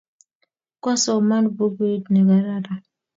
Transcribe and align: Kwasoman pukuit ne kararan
Kwasoman 0.81 1.45
pukuit 1.55 2.03
ne 2.09 2.21
kararan 2.27 2.81